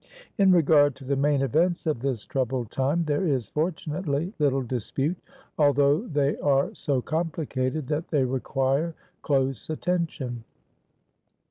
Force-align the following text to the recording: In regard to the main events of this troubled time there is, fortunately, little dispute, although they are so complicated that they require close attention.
In 0.39 0.51
regard 0.51 0.95
to 0.95 1.05
the 1.05 1.15
main 1.15 1.43
events 1.43 1.85
of 1.85 1.99
this 1.99 2.25
troubled 2.25 2.71
time 2.71 3.03
there 3.03 3.23
is, 3.23 3.45
fortunately, 3.45 4.33
little 4.39 4.63
dispute, 4.63 5.17
although 5.59 5.99
they 6.07 6.37
are 6.39 6.73
so 6.73 7.03
complicated 7.03 7.85
that 7.89 8.07
they 8.07 8.23
require 8.25 8.95
close 9.21 9.69
attention. 9.69 10.43